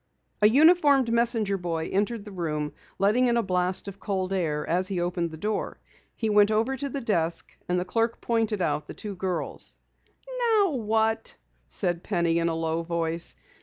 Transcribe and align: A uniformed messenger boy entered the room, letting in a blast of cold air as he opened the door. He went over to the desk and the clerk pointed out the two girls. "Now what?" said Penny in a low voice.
A 0.41 0.49
uniformed 0.49 1.13
messenger 1.13 1.59
boy 1.59 1.91
entered 1.93 2.25
the 2.25 2.31
room, 2.31 2.73
letting 2.97 3.27
in 3.27 3.37
a 3.37 3.43
blast 3.43 3.87
of 3.87 3.99
cold 3.99 4.33
air 4.33 4.67
as 4.67 4.87
he 4.87 4.99
opened 4.99 5.29
the 5.29 5.37
door. 5.37 5.79
He 6.15 6.27
went 6.27 6.49
over 6.49 6.75
to 6.75 6.89
the 6.89 7.01
desk 7.01 7.55
and 7.69 7.79
the 7.79 7.85
clerk 7.85 8.19
pointed 8.19 8.63
out 8.63 8.87
the 8.87 8.95
two 8.95 9.15
girls. 9.15 9.75
"Now 10.41 10.71
what?" 10.71 11.35
said 11.69 12.01
Penny 12.01 12.39
in 12.39 12.49
a 12.49 12.55
low 12.55 12.81
voice. 12.81 13.35